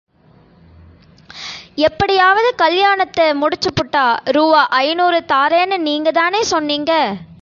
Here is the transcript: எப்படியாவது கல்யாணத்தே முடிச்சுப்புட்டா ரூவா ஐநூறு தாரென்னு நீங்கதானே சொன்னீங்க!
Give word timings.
எப்படியாவது 1.87 2.53
கல்யாணத்தே 2.57 3.27
முடிச்சுப்புட்டா 3.33 4.05
ரூவா 4.31 4.63
ஐநூறு 4.79 5.19
தாரென்னு 5.27 5.77
நீங்கதானே 5.79 6.43
சொன்னீங்க! 6.43 6.91